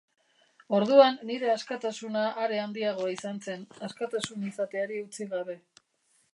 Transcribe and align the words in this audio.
Orduan 0.77 1.19
nire 1.31 1.51
askatasuna 1.55 2.23
are 2.45 2.57
handiagoa 2.63 3.11
izan 3.19 3.39
zen, 3.49 3.69
askatasun 3.91 4.51
izateari 4.51 5.01
utzi 5.07 5.33
gabe. 5.37 5.61